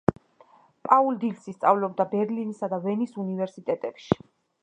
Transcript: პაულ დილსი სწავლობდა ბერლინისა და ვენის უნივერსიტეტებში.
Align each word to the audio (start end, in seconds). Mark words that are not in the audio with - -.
პაულ 0.87 1.19
დილსი 1.23 1.53
სწავლობდა 1.57 2.07
ბერლინისა 2.15 2.71
და 2.73 2.81
ვენის 2.87 3.15
უნივერსიტეტებში. 3.27 4.21